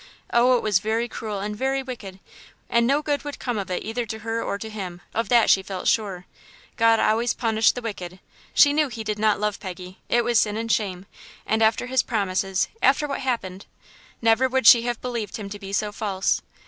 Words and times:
Oh, 0.33 0.57
it 0.57 0.63
was 0.63 0.79
very 0.79 1.07
cruel 1.07 1.39
and 1.41 1.55
very 1.55 1.83
wicked, 1.83 2.19
and 2.71 2.87
no 2.87 3.03
good 3.03 3.23
would 3.23 3.37
come 3.37 3.59
of 3.59 3.69
it 3.69 3.83
either 3.83 4.07
to 4.07 4.17
her 4.21 4.41
or 4.41 4.57
to 4.57 4.67
him; 4.67 4.99
of 5.13 5.29
that 5.29 5.47
she 5.47 5.61
felt 5.61 5.81
quite 5.81 5.87
sure. 5.89 6.25
God 6.75 6.99
always 6.99 7.35
punished 7.35 7.75
the 7.75 7.83
wicked. 7.83 8.19
She 8.55 8.73
knew 8.73 8.87
he 8.87 9.03
did 9.03 9.19
not 9.19 9.39
love 9.39 9.59
Peggy. 9.59 9.99
It 10.09 10.23
was 10.23 10.39
sin 10.39 10.57
and 10.57 10.71
shame; 10.71 11.05
and 11.45 11.61
after 11.61 11.85
his 11.85 12.01
promises 12.01 12.67
after 12.81 13.07
what 13.07 13.19
had 13.19 13.29
happened. 13.29 13.67
Never 14.23 14.49
would 14.49 14.65
she 14.65 14.81
have 14.87 14.99
believed 15.03 15.37
him 15.37 15.51
to 15.51 15.59
be 15.59 15.71
so 15.71 15.91
false. 15.91 16.41